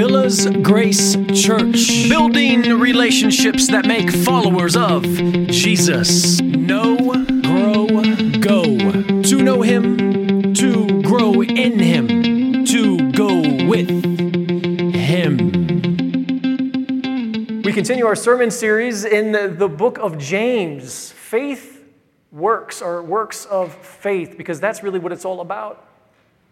[0.00, 2.08] Villas Grace Church.
[2.08, 6.40] Building relationships that make followers of Jesus.
[6.40, 6.96] Know,
[7.42, 7.86] grow,
[8.40, 8.78] go.
[9.22, 13.90] To know Him, to grow in Him, to go with
[14.94, 15.36] Him.
[17.62, 21.10] We continue our sermon series in the, the book of James.
[21.10, 21.84] Faith
[22.32, 25.89] works, or works of faith, because that's really what it's all about.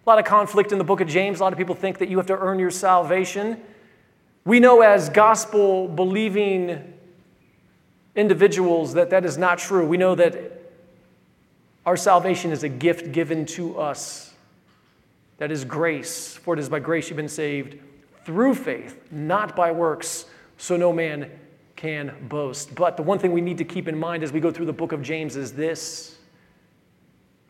[0.08, 1.38] A lot of conflict in the book of James.
[1.38, 3.60] A lot of people think that you have to earn your salvation.
[4.46, 6.94] We know as gospel believing
[8.16, 9.86] individuals that that is not true.
[9.86, 10.62] We know that
[11.84, 14.32] our salvation is a gift given to us.
[15.36, 16.38] That is grace.
[16.38, 17.76] For it is by grace you've been saved
[18.24, 20.24] through faith, not by works,
[20.56, 21.30] so no man
[21.76, 22.74] can boast.
[22.74, 24.72] But the one thing we need to keep in mind as we go through the
[24.72, 26.17] book of James is this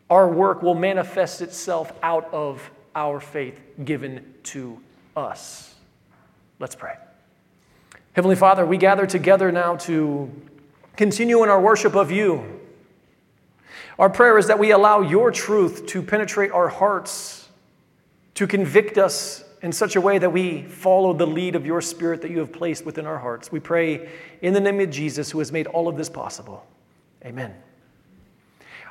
[0.09, 4.79] our work will manifest itself out of our faith given to
[5.15, 5.75] us.
[6.59, 6.95] Let's pray.
[8.13, 10.31] Heavenly Father, we gather together now to
[10.97, 12.59] continue in our worship of you.
[13.97, 17.47] Our prayer is that we allow your truth to penetrate our hearts,
[18.35, 22.21] to convict us in such a way that we follow the lead of your spirit
[22.21, 23.51] that you have placed within our hearts.
[23.51, 24.09] We pray
[24.41, 26.65] in the name of Jesus, who has made all of this possible.
[27.25, 27.53] Amen.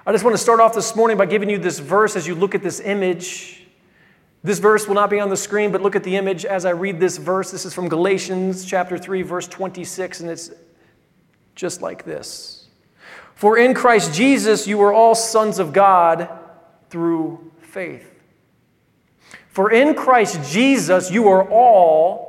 [0.08, 2.34] I just want to start off this morning by giving you this verse as you
[2.34, 3.66] look at this image.
[4.42, 6.70] This verse will not be on the screen, but look at the image as I
[6.70, 7.50] read this verse.
[7.50, 10.50] This is from Galatians chapter 3 verse 26 and it's
[11.54, 12.68] just like this.
[13.34, 16.30] For in Christ Jesus you are all sons of God
[16.88, 18.10] through faith.
[19.50, 22.27] For in Christ Jesus you are all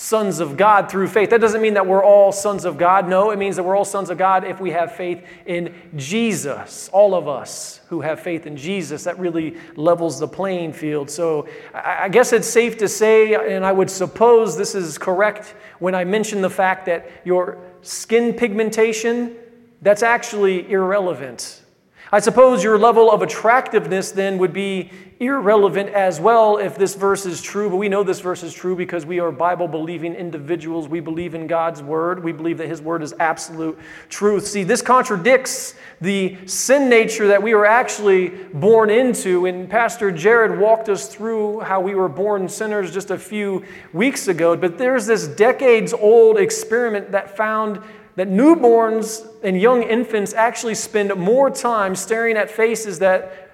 [0.00, 1.30] sons of God through faith.
[1.30, 3.08] That doesn't mean that we're all sons of God.
[3.08, 6.88] No, it means that we're all sons of God if we have faith in Jesus.
[6.92, 11.10] All of us who have faith in Jesus, that really levels the playing field.
[11.10, 15.96] So I guess it's safe to say, and I would suppose this is correct when
[15.96, 19.34] I mention the fact that your skin pigmentation,
[19.82, 21.64] that's actually irrelevant.
[22.10, 27.26] I suppose your level of attractiveness then would be irrelevant as well if this verse
[27.26, 30.88] is true, but we know this verse is true because we are Bible believing individuals.
[30.88, 32.24] We believe in God's word.
[32.24, 34.46] We believe that His word is absolute truth.
[34.46, 39.44] See, this contradicts the sin nature that we were actually born into.
[39.44, 44.28] And Pastor Jared walked us through how we were born sinners just a few weeks
[44.28, 44.56] ago.
[44.56, 47.82] But there's this decades old experiment that found
[48.18, 53.48] that newborns and young infants actually spend more time staring at faces that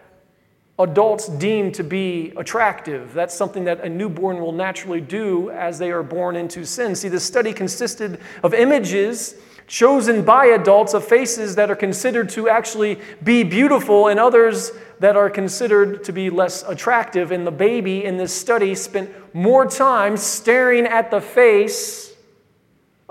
[0.79, 3.13] adults deem to be attractive.
[3.13, 6.95] That's something that a newborn will naturally do as they are born into sin.
[6.95, 9.35] See, this study consisted of images
[9.67, 15.15] chosen by adults of faces that are considered to actually be beautiful and others that
[15.15, 17.33] are considered to be less attractive.
[17.33, 22.14] And the baby in this study spent more time staring at the face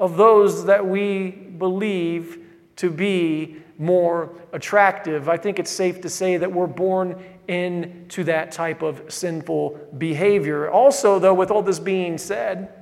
[0.03, 2.37] of those that we believe
[2.75, 5.29] to be more attractive.
[5.29, 10.69] I think it's safe to say that we're born into that type of sinful behavior.
[10.69, 12.73] Also, though, with all this being said,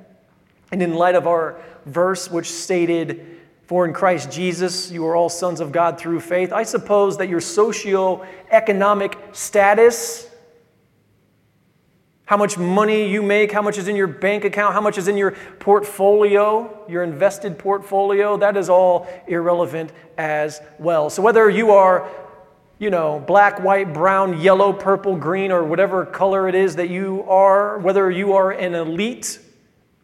[0.72, 5.28] and in light of our verse, which stated, For in Christ Jesus you are all
[5.28, 10.28] sons of God through faith, I suppose that your socio-economic status
[12.24, 15.08] how much money you make, how much is in your bank account, how much is
[15.08, 21.10] in your portfolio, your invested portfolio, that is all irrelevant as well.
[21.10, 22.08] So whether you are,
[22.78, 27.24] you know, black, white, brown, yellow, purple, green, or whatever color it is that you
[27.28, 29.40] are, whether you are an elite,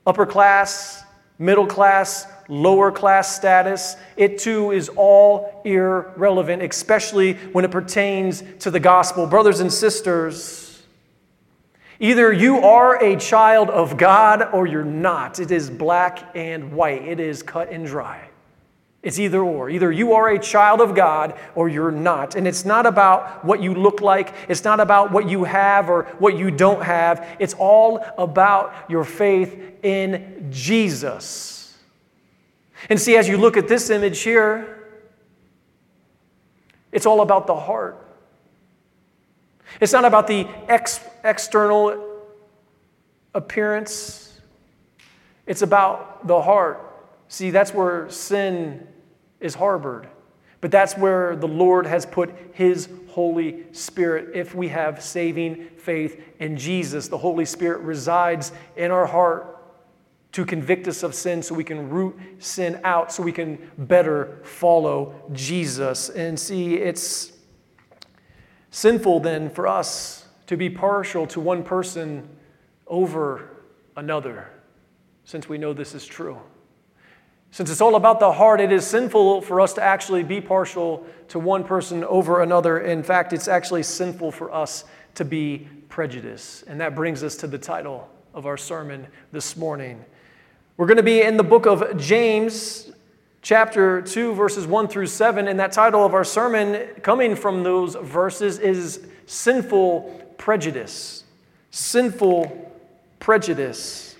[0.07, 1.05] upper class,
[1.39, 8.71] middle class, lower class status, it too is all irrelevant, especially when it pertains to
[8.71, 9.27] the gospel.
[9.27, 10.68] Brothers and sisters,
[12.01, 15.41] Either you are a child of God or you're not.
[15.41, 18.29] It is black and white, it is cut and dry.
[19.03, 19.71] It's either or.
[19.71, 22.35] Either you are a child of God or you're not.
[22.35, 26.05] And it's not about what you look like, it's not about what you have or
[26.19, 27.27] what you don't have.
[27.39, 31.77] It's all about your faith in Jesus.
[32.89, 34.85] And see, as you look at this image here,
[36.93, 38.05] it's all about the heart.
[39.81, 42.05] It's not about the ex- external
[43.35, 44.41] appearance,
[45.47, 46.81] it's about the heart.
[47.29, 48.87] See, that's where sin
[49.41, 50.09] is harbored.
[50.61, 54.35] But that's where the Lord has put His Holy Spirit.
[54.35, 59.55] If we have saving faith in Jesus, the Holy Spirit resides in our heart
[60.33, 64.39] to convict us of sin so we can root sin out, so we can better
[64.43, 66.11] follow Jesus.
[66.11, 67.33] And see, it's
[68.71, 70.18] sinful then for us
[70.49, 72.27] to be partial to one person
[72.87, 73.51] over
[73.97, 74.51] another,
[75.25, 76.39] since we know this is true.
[77.51, 81.07] Since it's all about the heart, it is sinful for us to actually be partial
[81.29, 82.81] to one person over another.
[82.81, 84.85] In fact, it's actually sinful for us
[85.15, 86.65] to be prejudiced.
[86.67, 90.03] And that brings us to the title of our sermon this morning.
[90.79, 92.91] We're going to be in the book of James,
[93.43, 95.49] chapter 2, verses 1 through 7.
[95.49, 101.25] And that title of our sermon, coming from those verses, is Sinful Prejudice.
[101.71, 102.73] Sinful
[103.21, 104.17] Prejudice.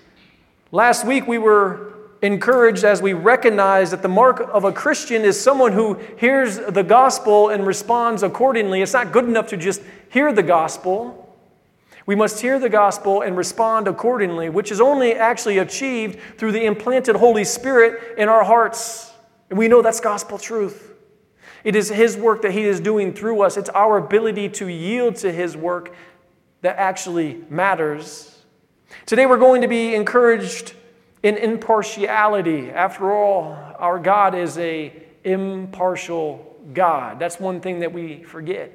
[0.71, 5.39] Last week we were encouraged as we recognize that the mark of a Christian is
[5.39, 8.81] someone who hears the gospel and responds accordingly.
[8.81, 11.25] It's not good enough to just hear the gospel.
[12.05, 16.65] We must hear the gospel and respond accordingly, which is only actually achieved through the
[16.65, 19.11] implanted Holy Spirit in our hearts.
[19.49, 20.88] And we know that's gospel truth.
[21.63, 23.57] It is His work that He is doing through us.
[23.57, 25.93] It's our ability to yield to His work
[26.61, 28.43] that actually matters.
[29.05, 30.73] Today we're going to be encouraged
[31.23, 32.69] in impartiality.
[32.69, 37.19] After all, our God is a impartial God.
[37.19, 38.71] That's one thing that we forget.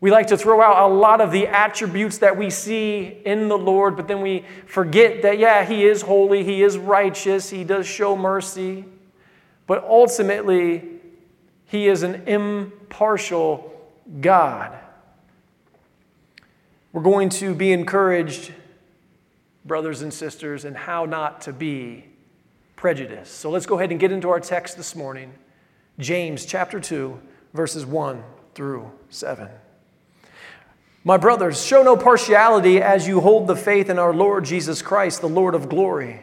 [0.00, 3.56] We like to throw out a lot of the attributes that we see in the
[3.56, 7.86] Lord, but then we forget that, yeah, He is holy, He is righteous, He does
[7.86, 8.84] show mercy,
[9.68, 10.91] but ultimately,
[11.72, 13.72] He is an impartial
[14.20, 14.78] God.
[16.92, 18.52] We're going to be encouraged
[19.64, 22.04] brothers and sisters, in how not to be
[22.76, 23.32] prejudiced.
[23.38, 25.32] So let's go ahead and get into our text this morning
[25.98, 27.18] James chapter 2,
[27.54, 28.22] verses 1
[28.54, 29.48] through 7.
[31.04, 35.22] My brothers, show no partiality as you hold the faith in our Lord Jesus Christ,
[35.22, 36.22] the Lord of glory.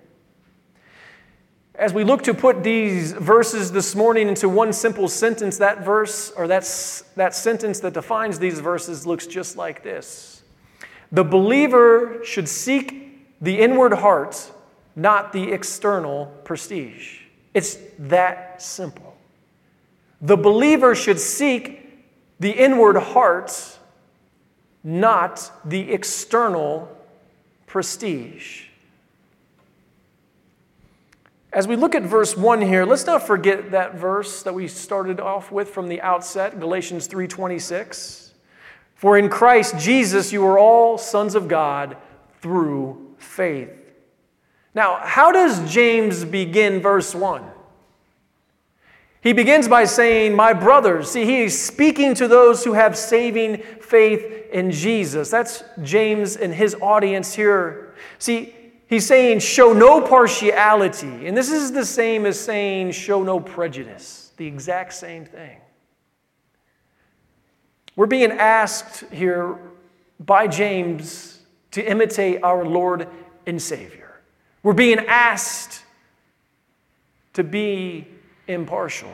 [1.81, 6.29] As we look to put these verses this morning into one simple sentence, that verse
[6.37, 10.43] or that's, that sentence that defines these verses looks just like this
[11.11, 14.51] The believer should seek the inward heart,
[14.95, 17.21] not the external prestige.
[17.55, 19.17] It's that simple.
[20.21, 22.05] The believer should seek
[22.39, 23.79] the inward heart,
[24.83, 26.95] not the external
[27.65, 28.65] prestige.
[31.53, 35.19] As we look at verse 1 here, let's not forget that verse that we started
[35.19, 38.33] off with from the outset, Galatians 3:26.
[38.95, 41.97] For in Christ Jesus you are all sons of God
[42.41, 43.69] through faith.
[44.73, 47.43] Now, how does James begin verse 1?
[49.21, 51.11] He begins by saying, My brothers.
[51.11, 55.29] See, he's speaking to those who have saving faith in Jesus.
[55.29, 57.93] That's James and his audience here.
[58.17, 58.55] See,
[58.91, 61.25] he's saying, Show no partiality.
[61.25, 64.33] And this is the same as saying, Show no prejudice.
[64.37, 65.57] The exact same thing.
[67.95, 69.57] We're being asked here
[70.19, 71.39] by James
[71.71, 73.07] to imitate our Lord
[73.47, 74.21] and Savior.
[74.61, 75.83] We're being asked
[77.33, 78.07] to be
[78.47, 79.11] impartial.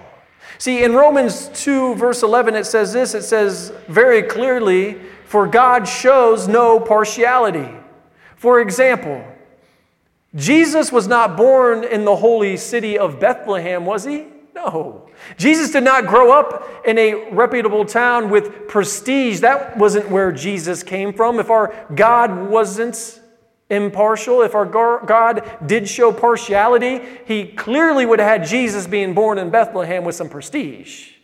[0.58, 5.88] See, in Romans 2, verse 11, it says this it says very clearly, For God
[5.88, 7.70] shows no partiality.
[8.36, 9.24] For example,
[10.38, 14.28] Jesus was not born in the holy city of Bethlehem, was he?
[14.54, 15.10] No.
[15.36, 19.40] Jesus did not grow up in a reputable town with prestige.
[19.40, 21.40] That wasn't where Jesus came from.
[21.40, 23.20] If our God wasn't
[23.70, 29.40] impartial, if our God did show partiality, he clearly would have had Jesus being born
[29.40, 31.17] in Bethlehem with some prestige.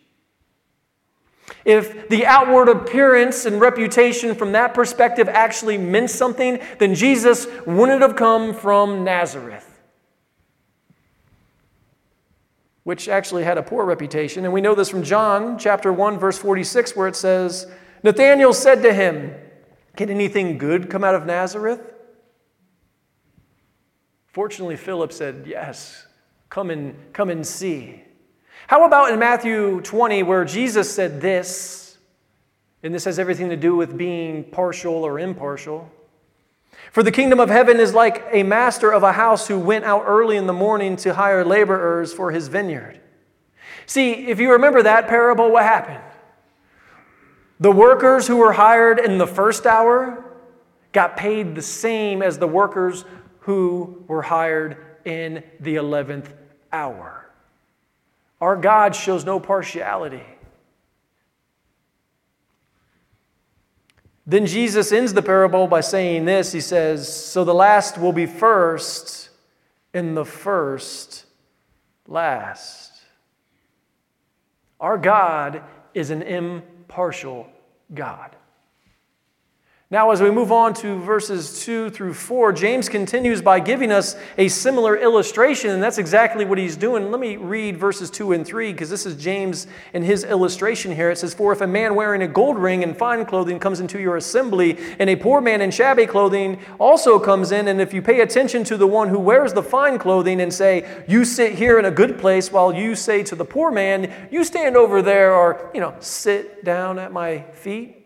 [1.65, 8.01] If the outward appearance and reputation from that perspective actually meant something, then Jesus wouldn't
[8.01, 9.81] have come from Nazareth,
[12.83, 14.45] which actually had a poor reputation.
[14.45, 17.67] And we know this from John chapter 1 verse 46 where it says,
[18.03, 19.33] Nathanael said to him,
[19.95, 21.93] "Can anything good come out of Nazareth?"
[24.33, 26.07] Fortunately, Philip said, Yes,
[26.50, 28.01] come and, come and see.
[28.67, 31.98] How about in Matthew 20, where Jesus said this
[32.81, 35.91] And this has everything to do with being partial or impartial.
[36.91, 40.03] For the kingdom of heaven is like a master of a house who went out
[40.05, 43.00] early in the morning to hire laborers for his vineyard.
[43.86, 46.03] See, if you remember that parable, what happened?
[47.60, 50.24] The workers who were hired in the first hour
[50.91, 53.05] got paid the same as the workers
[53.41, 56.27] who were hired in the 11th
[56.72, 57.22] hour.
[58.43, 60.25] Our God shows no partiality.
[64.27, 68.25] Then Jesus ends the parable by saying this He says, So the last will be
[68.25, 69.29] first,
[69.93, 71.25] and the first
[72.05, 72.91] last.
[74.77, 77.47] Our God is an impartial
[77.93, 78.35] God.
[79.93, 84.15] Now, as we move on to verses 2 through 4, James continues by giving us
[84.39, 87.12] a similar illustration, and that's exactly what he's doing.
[87.12, 91.12] Let me read verses 2 and 3, because this is James and his illustration here.
[91.12, 94.00] It says, For if a man wearing a gold ring and fine clothing comes into
[94.00, 98.01] your assembly, and a poor man in shabby clothing also comes in, and if you
[98.01, 101.77] pay attention to the one who wears the fine clothing and say, You sit here
[101.77, 105.35] in a good place, while you say to the poor man, You stand over there,
[105.35, 108.02] or, you know, sit down at my feet,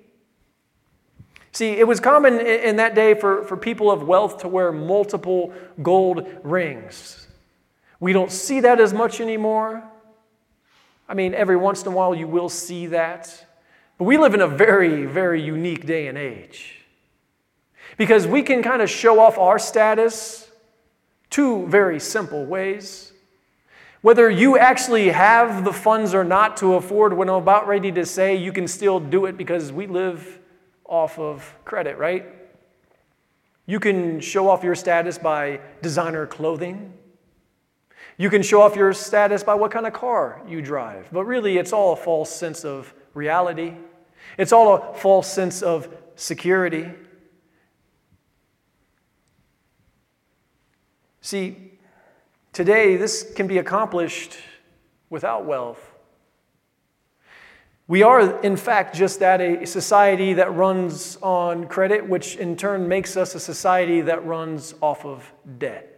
[1.58, 5.52] See, it was common in that day for, for people of wealth to wear multiple
[5.82, 7.28] gold rings.
[8.00, 9.84] We don't see that as much anymore.
[11.10, 13.44] I mean, every once in a while you will see that.
[13.98, 16.86] But we live in a very, very unique day and age.
[17.98, 20.52] Because we can kind of show off our status
[21.32, 23.14] two very simple ways.
[24.02, 28.06] Whether you actually have the funds or not to afford what I'm about ready to
[28.06, 30.38] say, you can still do it because we live
[30.88, 32.26] off of credit, right?
[33.66, 36.94] You can show off your status by designer clothing.
[38.18, 41.10] You can show off your status by what kind of car you drive.
[41.12, 43.74] But really, it's all a false sense of reality.
[44.38, 46.90] It's all a false sense of security.
[51.22, 51.74] See,
[52.54, 54.38] today this can be accomplished
[55.10, 55.97] without wealth.
[57.88, 62.88] We are, in fact, just that a society that runs on credit, which in turn
[62.90, 65.94] makes us a society that runs off of debt.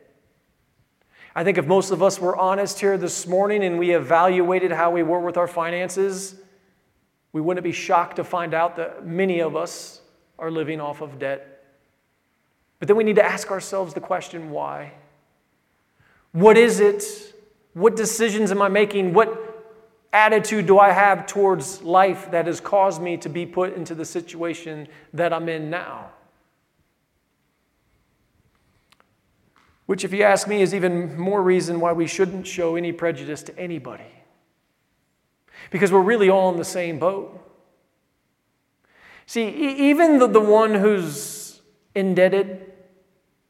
[1.35, 4.91] I think if most of us were honest here this morning and we evaluated how
[4.91, 6.35] we were with our finances,
[7.33, 10.01] we wouldn't be shocked to find out that many of us
[10.37, 11.65] are living off of debt.
[12.77, 14.93] But then we need to ask ourselves the question why?
[16.33, 17.03] What is it?
[17.73, 19.13] What decisions am I making?
[19.13, 19.48] What
[20.11, 24.05] attitude do I have towards life that has caused me to be put into the
[24.05, 26.11] situation that I'm in now?
[29.85, 33.41] Which, if you ask me, is even more reason why we shouldn't show any prejudice
[33.43, 34.03] to anybody.
[35.71, 37.43] Because we're really all in the same boat.
[39.25, 41.61] See, even the, the one who's
[41.95, 42.71] indebted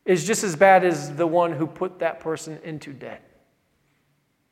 [0.06, 3.22] is just as bad as the one who put that person into debt.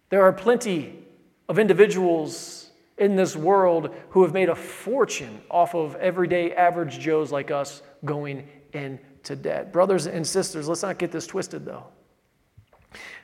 [0.10, 1.07] There are plenty
[1.50, 7.32] of individuals in this world who have made a fortune off of everyday average Joes
[7.32, 9.72] like us going into debt.
[9.72, 11.86] Brothers and sisters, let's not get this twisted though.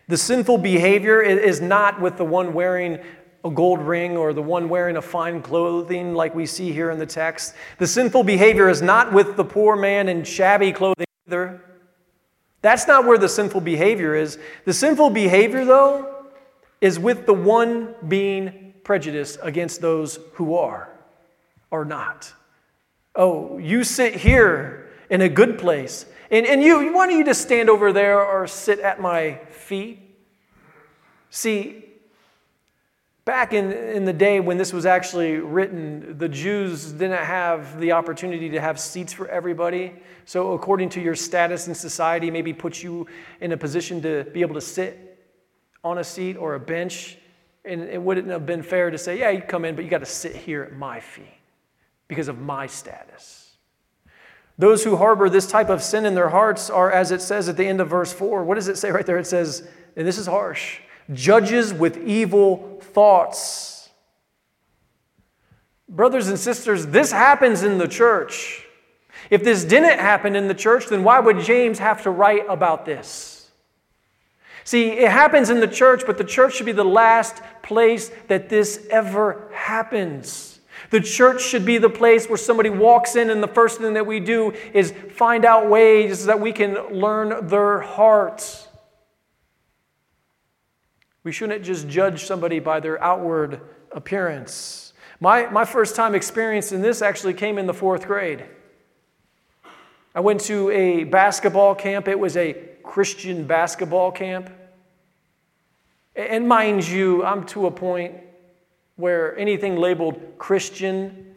[0.07, 2.99] The sinful behavior is not with the one wearing
[3.45, 6.99] a gold ring or the one wearing a fine clothing like we see here in
[6.99, 7.55] the text.
[7.77, 11.61] The sinful behavior is not with the poor man in shabby clothing either.
[12.61, 14.39] That's not where the sinful behavior is.
[14.63, 16.12] The sinful behavior, though,
[16.83, 20.89] is with the one being prejudiced against those who are
[21.71, 22.33] or not.
[23.15, 27.41] Oh, you sit here in a good place, and, and you, why don't you just
[27.41, 29.97] stand over there or sit at my feet?
[31.29, 31.85] See,
[33.23, 37.93] back in, in the day when this was actually written, the Jews didn't have the
[37.93, 39.93] opportunity to have seats for everybody.
[40.25, 43.07] So, according to your status in society, maybe put you
[43.39, 45.12] in a position to be able to sit
[45.83, 47.17] on a seat or a bench.
[47.65, 49.99] And it wouldn't have been fair to say, yeah, you come in, but you got
[49.99, 51.25] to sit here at my feet
[52.07, 53.55] because of my status.
[54.57, 57.57] Those who harbor this type of sin in their hearts are, as it says at
[57.57, 59.17] the end of verse 4, what does it say right there?
[59.17, 60.79] It says, and this is harsh
[61.11, 63.89] judges with evil thoughts.
[65.89, 68.65] Brothers and sisters, this happens in the church.
[69.29, 72.85] If this didn't happen in the church, then why would James have to write about
[72.85, 73.32] this?
[74.63, 78.49] See, it happens in the church, but the church should be the last place that
[78.49, 80.59] this ever happens.
[80.89, 84.05] The church should be the place where somebody walks in, and the first thing that
[84.05, 88.67] we do is find out ways that we can learn their hearts.
[91.23, 94.93] We shouldn't just judge somebody by their outward appearance.
[95.19, 98.43] My, my first time experiencing this actually came in the fourth grade.
[100.13, 102.07] I went to a basketball camp.
[102.07, 104.49] It was a Christian basketball camp.
[106.15, 108.15] And mind you, I'm to a point
[108.95, 111.35] where anything labeled Christian,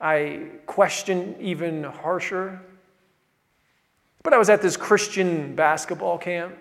[0.00, 2.60] I question even harsher.
[4.22, 6.54] But I was at this Christian basketball camp,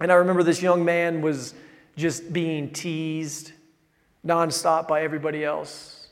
[0.00, 1.54] and I remember this young man was
[1.96, 3.52] just being teased
[4.26, 6.08] nonstop by everybody else.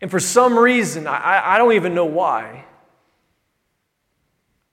[0.00, 2.64] And for some reason, I, I don't even know why,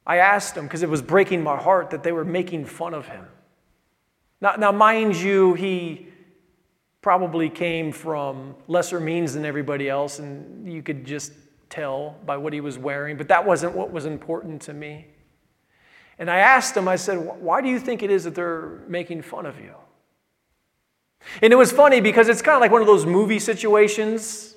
[0.09, 3.07] I asked him because it was breaking my heart that they were making fun of
[3.07, 3.27] him.
[4.41, 6.07] Now, now, mind you, he
[6.99, 11.31] probably came from lesser means than everybody else, and you could just
[11.69, 15.05] tell by what he was wearing, but that wasn't what was important to me.
[16.17, 19.21] And I asked him, I said, Why do you think it is that they're making
[19.21, 19.75] fun of you?
[21.43, 24.55] And it was funny because it's kind of like one of those movie situations.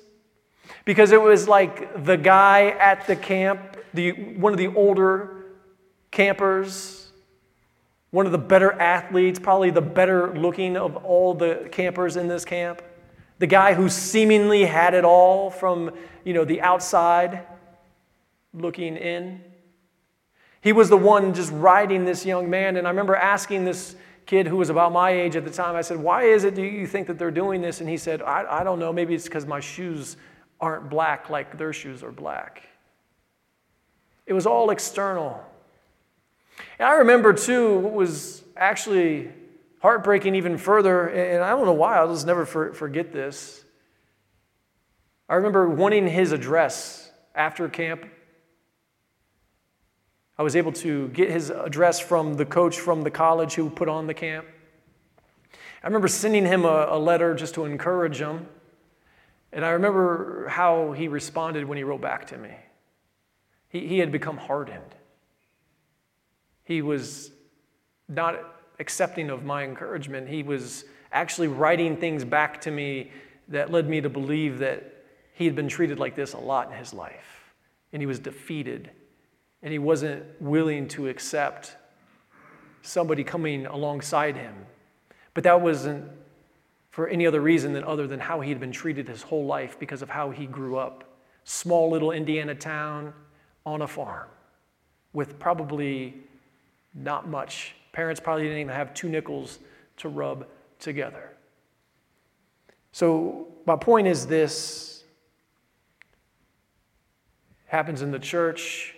[0.83, 5.42] Because it was like the guy at the camp, the, one of the older
[6.13, 7.11] campers,
[8.11, 12.45] one of the better athletes, probably the better looking of all the campers in this
[12.45, 12.81] camp,
[13.39, 15.91] the guy who seemingly had it all from
[16.23, 17.47] you know, the outside
[18.53, 19.41] looking in.
[20.61, 22.77] He was the one just riding this young man.
[22.77, 23.95] And I remember asking this
[24.27, 26.61] kid who was about my age at the time, I said, Why is it do
[26.61, 27.81] you think that they're doing this?
[27.81, 28.93] And he said, I, I don't know.
[28.93, 30.15] Maybe it's because my shoes
[30.61, 32.63] aren't black like their shoes are black.
[34.25, 35.43] It was all external.
[36.79, 39.29] And I remember, too, what was actually
[39.81, 43.63] heartbreaking even further, and I don't know why, I'll just never forget this.
[45.27, 48.05] I remember wanting his address after camp
[50.37, 53.87] I was able to get his address from the coach from the college who put
[53.87, 54.47] on the camp.
[55.83, 58.47] I remember sending him a, a, letter just to encourage him.
[59.51, 62.49] And I remember how he responded when he wrote back to me.
[63.69, 64.95] He, he had become hardened.
[66.63, 67.31] He was
[68.07, 68.39] not
[68.79, 70.27] accepting of my encouragement.
[70.27, 73.11] He was actually writing things back to me
[73.49, 76.77] that led me to believe that he had been treated like this a lot in
[76.77, 77.53] his life.
[77.91, 78.91] And he was defeated
[79.61, 81.75] and he wasn't willing to accept
[82.81, 84.53] somebody coming alongside him.
[85.33, 86.05] But that wasn't
[86.91, 89.79] for any other reason than other than how he had been treated his whole life
[89.79, 91.15] because of how he grew up.
[91.45, 93.13] Small little Indiana town
[93.65, 94.27] on a farm
[95.13, 96.13] with probably
[96.93, 97.75] not much.
[97.91, 99.59] Parents probably didn't even have two nickels
[99.97, 100.47] to rub
[100.79, 101.31] together.
[102.91, 105.03] So, my point is this
[107.65, 108.93] happens in the church,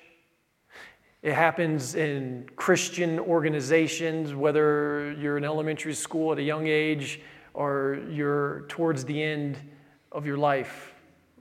[1.22, 7.22] it happens in Christian organizations, whether you're in elementary school at a young age
[7.54, 9.58] or you're towards the end
[10.12, 10.94] of your life.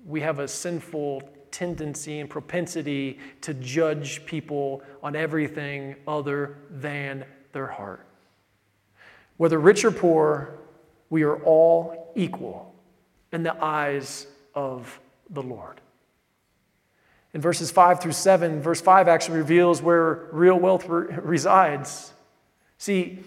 [0.06, 7.68] We have a sinful tendency and propensity to judge people on everything other than their
[7.68, 8.04] heart.
[9.36, 10.58] Whether rich or poor,
[11.10, 12.74] we are all equal
[13.32, 15.80] in the eyes of the Lord.
[17.32, 22.12] In verses 5 through 7, verse 5 actually reveals where real wealth re- resides.
[22.78, 23.20] See,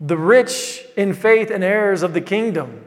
[0.00, 2.84] the rich in faith and heirs of the kingdom.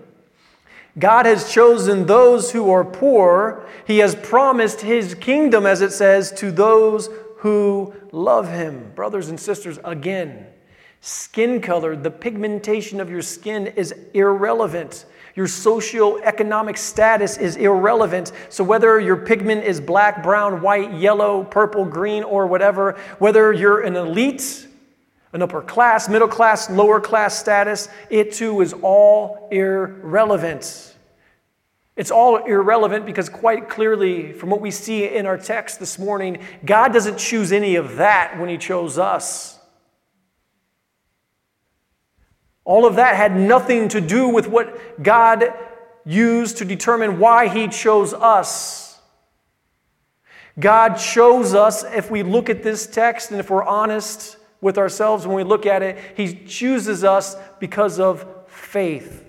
[0.99, 3.67] God has chosen those who are poor.
[3.85, 8.91] He has promised his kingdom, as it says, to those who love him.
[8.95, 10.47] Brothers and sisters, again,
[11.01, 15.05] skin color, the pigmentation of your skin is irrelevant.
[15.35, 18.31] Your socioeconomic status is irrelevant.
[18.49, 23.81] So, whether your pigment is black, brown, white, yellow, purple, green, or whatever, whether you're
[23.81, 24.67] an elite,
[25.33, 30.95] an upper class, middle class, lower class status, it too is all irrelevant.
[31.95, 36.39] It's all irrelevant because, quite clearly, from what we see in our text this morning,
[36.63, 39.59] God doesn't choose any of that when He chose us.
[42.63, 45.53] All of that had nothing to do with what God
[46.05, 48.99] used to determine why He chose us.
[50.59, 55.25] God chose us, if we look at this text and if we're honest with ourselves
[55.27, 59.23] when we look at it, He chooses us because of faith.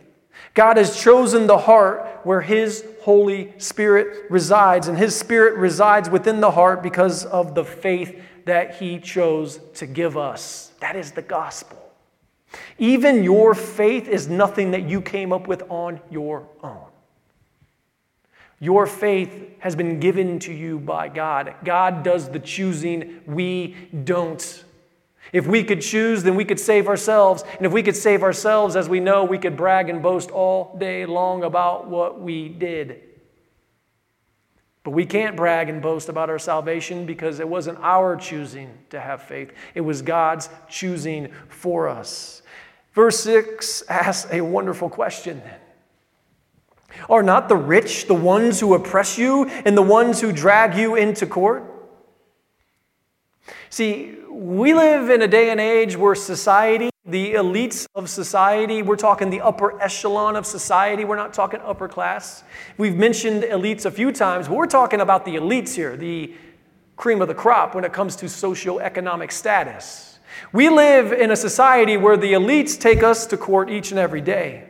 [0.54, 6.40] God has chosen the heart where His Holy Spirit resides, and His Spirit resides within
[6.40, 10.72] the heart because of the faith that He chose to give us.
[10.80, 11.78] That is the gospel.
[12.78, 16.86] Even your faith is nothing that you came up with on your own.
[18.60, 21.54] Your faith has been given to you by God.
[21.64, 24.64] God does the choosing, we don't.
[25.32, 27.44] If we could choose, then we could save ourselves.
[27.56, 30.76] And if we could save ourselves, as we know, we could brag and boast all
[30.78, 33.02] day long about what we did.
[34.84, 39.00] But we can't brag and boast about our salvation because it wasn't our choosing to
[39.00, 42.42] have faith, it was God's choosing for us.
[42.94, 45.60] Verse 6 asks a wonderful question then.
[47.10, 50.96] Are not the rich the ones who oppress you and the ones who drag you
[50.96, 51.77] into court?
[53.70, 58.96] See, we live in a day and age where society, the elites of society, we're
[58.96, 62.44] talking the upper echelon of society, we're not talking upper class.
[62.76, 66.34] We've mentioned elites a few times, but we're talking about the elites here, the
[66.96, 70.18] cream of the crop when it comes to socioeconomic status.
[70.52, 74.20] We live in a society where the elites take us to court each and every
[74.20, 74.64] day.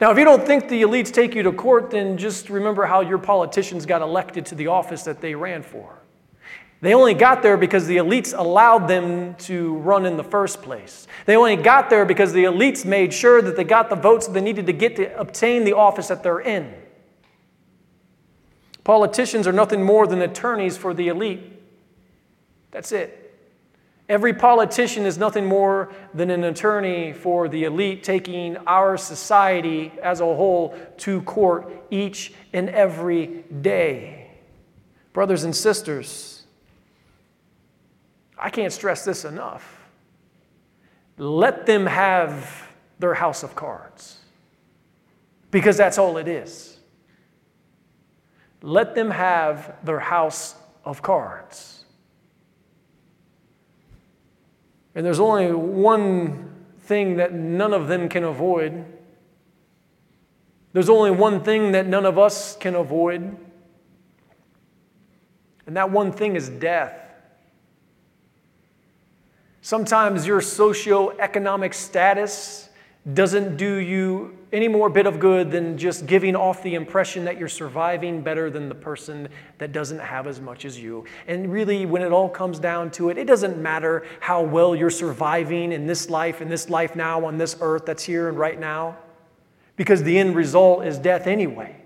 [0.00, 3.02] Now, if you don't think the elites take you to court, then just remember how
[3.02, 5.99] your politicians got elected to the office that they ran for.
[6.82, 11.06] They only got there because the elites allowed them to run in the first place.
[11.26, 14.40] They only got there because the elites made sure that they got the votes they
[14.40, 16.74] needed to get to obtain the office that they're in.
[18.82, 21.40] Politicians are nothing more than attorneys for the elite.
[22.70, 23.20] That's it.
[24.08, 30.20] Every politician is nothing more than an attorney for the elite, taking our society as
[30.20, 34.32] a whole to court each and every day.
[35.12, 36.39] Brothers and sisters,
[38.40, 39.78] I can't stress this enough.
[41.18, 44.18] Let them have their house of cards
[45.50, 46.78] because that's all it is.
[48.62, 51.84] Let them have their house of cards.
[54.94, 56.50] And there's only one
[56.80, 58.84] thing that none of them can avoid.
[60.72, 63.36] There's only one thing that none of us can avoid.
[65.66, 67.09] And that one thing is death.
[69.70, 72.70] Sometimes your socioeconomic status
[73.14, 77.38] doesn't do you any more bit of good than just giving off the impression that
[77.38, 79.28] you're surviving better than the person
[79.58, 81.04] that doesn't have as much as you.
[81.28, 84.90] And really, when it all comes down to it, it doesn't matter how well you're
[84.90, 88.58] surviving in this life, in this life now, on this earth that's here and right
[88.58, 88.98] now,
[89.76, 91.76] because the end result is death anyway.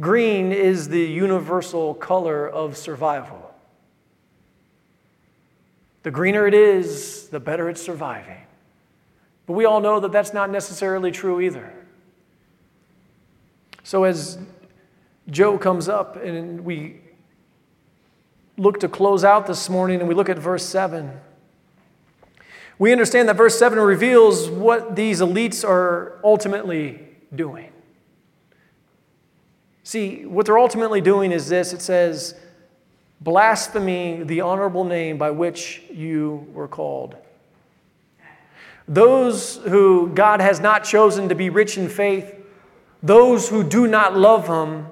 [0.00, 3.43] Green is the universal color of survival.
[6.04, 8.42] The greener it is, the better it's surviving.
[9.46, 11.72] But we all know that that's not necessarily true either.
[13.82, 14.38] So as
[15.30, 17.00] Joe comes up and we
[18.56, 21.10] look to close out this morning and we look at verse 7,
[22.78, 27.00] we understand that verse 7 reveals what these elites are ultimately
[27.34, 27.70] doing.
[29.84, 32.34] See, what they're ultimately doing is this it says,
[33.24, 37.16] blaspheming the honorable name by which you were called.
[38.86, 42.34] Those who God has not chosen to be rich in faith,
[43.02, 44.86] those who do not love Him,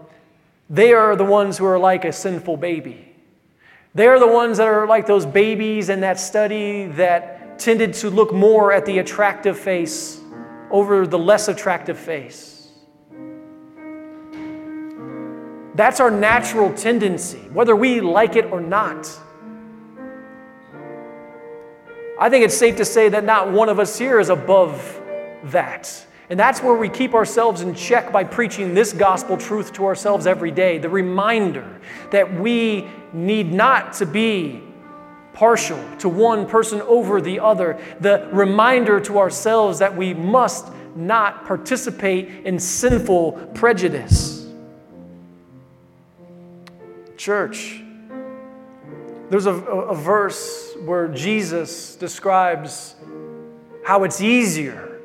[0.71, 3.14] they are the ones who are like a sinful baby.
[3.95, 8.09] They are the ones that are like those babies in that study that tended to
[8.09, 10.21] look more at the attractive face
[10.71, 12.52] over the less attractive face.
[15.74, 19.08] That's our natural tendency, whether we like it or not.
[22.20, 25.00] I think it's safe to say that not one of us here is above
[25.44, 26.06] that.
[26.30, 30.26] And that's where we keep ourselves in check by preaching this gospel truth to ourselves
[30.26, 30.78] every day.
[30.78, 31.80] The reminder
[32.11, 34.62] that we need not to be
[35.35, 37.78] partial to one person over the other.
[38.00, 44.41] The reminder to ourselves that we must not participate in sinful prejudice.
[47.22, 47.80] Church,
[49.30, 52.96] there's a, a, verse where Jesus describes
[53.85, 54.98] how it's easier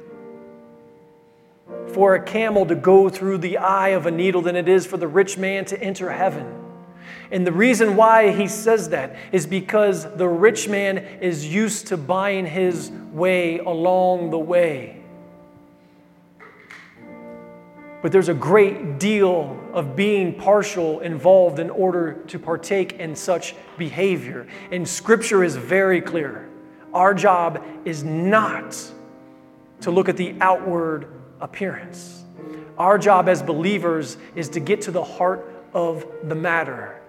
[1.90, 4.98] for a camel to go through the eye of a needle than it is for
[4.98, 6.52] the rich man to enter heaven.
[7.30, 11.98] And the reason why he says that is because the rich man is used to
[11.98, 14.97] buying his way along the way.
[18.08, 23.54] But there's a great deal of being partial involved in order to partake in such
[23.78, 24.48] behavior.
[24.72, 26.48] And Scripture is very clear.
[26.94, 28.82] Our job is not
[29.82, 31.10] to look at the outward
[31.42, 32.24] appearance.
[32.78, 37.02] Our job as believers is to get to the heart of the matter.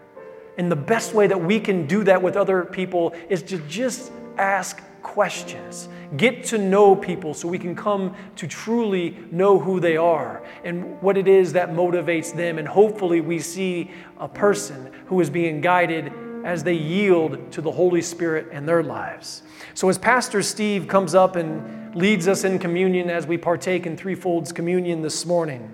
[0.57, 4.11] And the best way that we can do that with other people is to just
[4.37, 9.97] ask questions, get to know people so we can come to truly know who they
[9.97, 12.59] are and what it is that motivates them.
[12.59, 16.13] And hopefully, we see a person who is being guided
[16.45, 19.43] as they yield to the Holy Spirit in their lives.
[19.73, 23.97] So, as Pastor Steve comes up and leads us in communion as we partake in
[23.97, 25.71] threefolds communion this morning,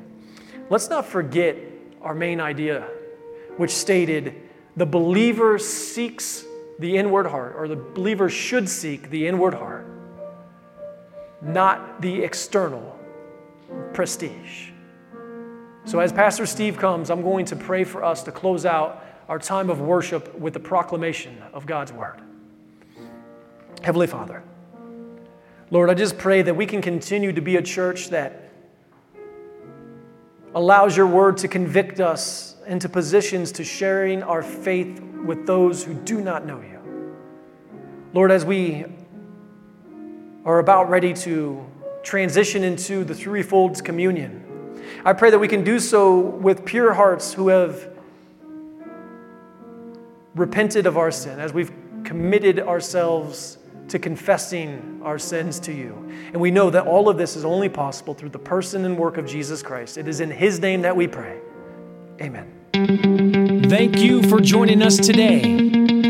[0.71, 1.57] let's not forget
[2.01, 2.87] our main idea,
[3.57, 4.37] which stated
[4.77, 6.45] the believer seeks
[6.79, 9.87] the inward heart, or the believer should seek the inward heart,
[11.43, 12.99] not the external
[13.93, 14.71] prestige.
[15.85, 19.39] So, as Pastor Steve comes, I'm going to pray for us to close out our
[19.39, 22.21] time of worship with the proclamation of God's word.
[23.83, 24.43] Heavenly Father,
[25.71, 28.44] Lord, I just pray that we can continue to be a church that
[30.55, 35.95] allows your word to convict us into positions to sharing our faith with those who
[35.95, 37.15] do not know you.
[38.13, 38.85] Lord, as we
[40.45, 41.65] are about ready to
[42.03, 44.43] transition into the threefolds communion,
[45.05, 47.89] I pray that we can do so with pure hearts who have
[50.35, 51.73] repented of our sin, as we've
[52.05, 55.95] committed ourselves to confessing our sins to you.
[56.33, 59.19] And we know that all of this is only possible through the person and work
[59.19, 59.99] of Jesus Christ.
[59.99, 61.39] It is in His name that we pray.
[62.21, 62.51] Amen.
[63.69, 65.43] Thank you for joining us today.